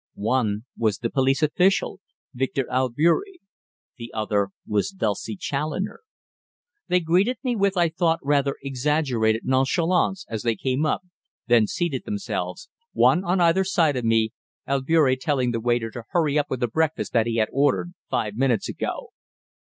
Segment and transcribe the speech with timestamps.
[0.15, 1.99] One was the police official,
[2.33, 3.39] Victor Albeury.
[3.99, 5.99] The other was Dulcie Challoner!
[6.87, 11.03] They greeted me with, I thought, rather exaggerated nonchalance as they came up,
[11.45, 14.31] then seated themselves, one on either side of me,
[14.67, 18.33] Albeury telling the waiter to "hurry up with the breakfast that he had ordered five
[18.35, 19.09] minutes ago."